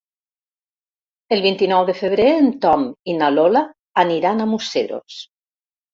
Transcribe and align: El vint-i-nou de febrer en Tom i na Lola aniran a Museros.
El 1.35 1.43
vint-i-nou 1.47 1.85
de 1.89 1.95
febrer 1.99 2.27
en 2.37 2.49
Tom 2.65 2.85
i 3.13 3.15
na 3.21 3.31
Lola 3.37 3.63
aniran 4.05 4.43
a 4.43 4.49
Museros. 4.55 5.21